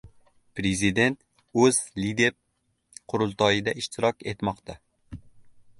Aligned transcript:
Prezident 0.59 1.17
O‘zLiDeP 1.65 2.39
qurultoyida 3.15 3.79
ishtirok 3.83 4.27
etmoqda 4.35 4.79